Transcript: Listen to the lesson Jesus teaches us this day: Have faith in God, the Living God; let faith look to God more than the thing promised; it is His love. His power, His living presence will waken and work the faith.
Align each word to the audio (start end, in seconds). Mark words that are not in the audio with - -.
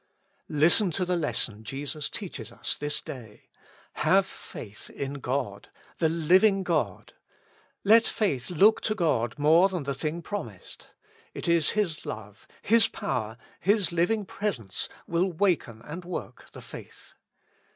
Listen 0.49 0.89
to 0.89 1.05
the 1.05 1.15
lesson 1.15 1.63
Jesus 1.63 2.09
teaches 2.09 2.51
us 2.51 2.75
this 2.75 3.01
day: 3.01 3.49
Have 4.01 4.25
faith 4.25 4.89
in 4.89 5.19
God, 5.19 5.69
the 5.99 6.09
Living 6.09 6.63
God; 6.63 7.13
let 7.83 8.07
faith 8.07 8.49
look 8.49 8.81
to 8.81 8.95
God 8.95 9.37
more 9.37 9.69
than 9.69 9.83
the 9.83 9.93
thing 9.93 10.23
promised; 10.23 10.87
it 11.35 11.47
is 11.47 11.73
His 11.77 12.03
love. 12.03 12.47
His 12.63 12.87
power, 12.87 13.37
His 13.59 13.91
living 13.91 14.25
presence 14.25 14.89
will 15.05 15.31
waken 15.31 15.83
and 15.83 16.03
work 16.03 16.49
the 16.51 16.61
faith. 16.61 17.13